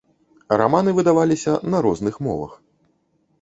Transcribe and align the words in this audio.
Раманы 0.61 0.93
выдаваліся 0.99 1.53
на 1.75 1.83
розных 1.87 2.19
мовах. 2.29 2.57